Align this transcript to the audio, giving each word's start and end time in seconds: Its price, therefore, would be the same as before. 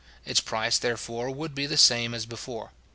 Its 0.25 0.39
price, 0.41 0.79
therefore, 0.79 1.29
would 1.29 1.53
be 1.53 1.67
the 1.67 1.77
same 1.77 2.15
as 2.15 2.25
before. 2.25 2.71